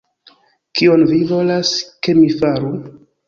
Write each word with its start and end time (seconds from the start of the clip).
Kion 0.79 1.03
vi 1.11 1.19
volas, 1.33 1.75
ke 2.07 2.15
mi 2.23 2.27
faru? 2.39 2.73